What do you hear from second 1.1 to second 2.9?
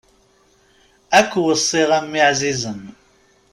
Ad k-weṣṣiɣ, a mmi ɛzizen!